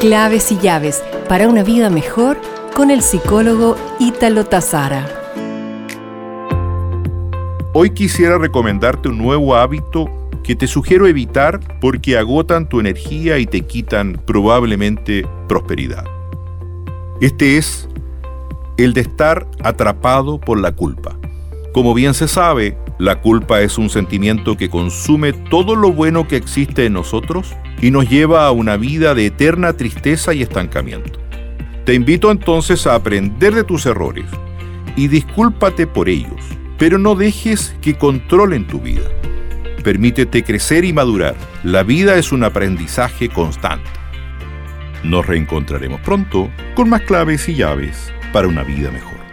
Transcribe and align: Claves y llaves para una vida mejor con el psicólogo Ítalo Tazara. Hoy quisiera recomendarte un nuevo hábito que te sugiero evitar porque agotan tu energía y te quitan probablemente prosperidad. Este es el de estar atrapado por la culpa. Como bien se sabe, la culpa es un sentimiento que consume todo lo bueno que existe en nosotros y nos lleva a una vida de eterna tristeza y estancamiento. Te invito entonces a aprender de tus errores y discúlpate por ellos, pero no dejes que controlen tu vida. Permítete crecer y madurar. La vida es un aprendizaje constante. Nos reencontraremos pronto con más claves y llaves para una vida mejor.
Claves 0.00 0.50
y 0.50 0.56
llaves 0.56 1.04
para 1.28 1.46
una 1.46 1.62
vida 1.62 1.90
mejor 1.90 2.40
con 2.74 2.90
el 2.90 3.02
psicólogo 3.02 3.76
Ítalo 3.98 4.46
Tazara. 4.46 5.06
Hoy 7.74 7.90
quisiera 7.90 8.38
recomendarte 8.38 9.10
un 9.10 9.18
nuevo 9.18 9.54
hábito 9.54 10.08
que 10.42 10.56
te 10.56 10.66
sugiero 10.66 11.06
evitar 11.06 11.60
porque 11.82 12.16
agotan 12.16 12.66
tu 12.66 12.80
energía 12.80 13.36
y 13.36 13.44
te 13.44 13.60
quitan 13.60 14.14
probablemente 14.24 15.26
prosperidad. 15.46 16.06
Este 17.20 17.58
es 17.58 17.86
el 18.78 18.94
de 18.94 19.02
estar 19.02 19.46
atrapado 19.62 20.40
por 20.40 20.58
la 20.58 20.72
culpa. 20.72 21.18
Como 21.74 21.92
bien 21.92 22.14
se 22.14 22.26
sabe, 22.26 22.74
la 23.00 23.22
culpa 23.22 23.62
es 23.62 23.78
un 23.78 23.88
sentimiento 23.88 24.58
que 24.58 24.68
consume 24.68 25.32
todo 25.32 25.74
lo 25.74 25.90
bueno 25.90 26.28
que 26.28 26.36
existe 26.36 26.84
en 26.84 26.92
nosotros 26.92 27.56
y 27.80 27.90
nos 27.90 28.06
lleva 28.10 28.46
a 28.46 28.50
una 28.50 28.76
vida 28.76 29.14
de 29.14 29.24
eterna 29.24 29.72
tristeza 29.72 30.34
y 30.34 30.42
estancamiento. 30.42 31.18
Te 31.86 31.94
invito 31.94 32.30
entonces 32.30 32.86
a 32.86 32.94
aprender 32.94 33.54
de 33.54 33.64
tus 33.64 33.86
errores 33.86 34.26
y 34.96 35.08
discúlpate 35.08 35.86
por 35.86 36.10
ellos, 36.10 36.44
pero 36.76 36.98
no 36.98 37.14
dejes 37.14 37.74
que 37.80 37.96
controlen 37.96 38.66
tu 38.66 38.78
vida. 38.80 39.08
Permítete 39.82 40.44
crecer 40.44 40.84
y 40.84 40.92
madurar. 40.92 41.36
La 41.64 41.82
vida 41.82 42.16
es 42.16 42.32
un 42.32 42.44
aprendizaje 42.44 43.30
constante. 43.30 43.88
Nos 45.04 45.26
reencontraremos 45.26 46.02
pronto 46.02 46.50
con 46.74 46.90
más 46.90 47.00
claves 47.00 47.48
y 47.48 47.54
llaves 47.54 48.12
para 48.30 48.46
una 48.46 48.62
vida 48.62 48.90
mejor. 48.90 49.29